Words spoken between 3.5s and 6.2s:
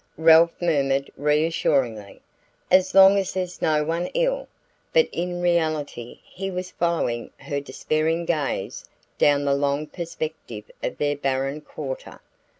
no one ill!" but in reality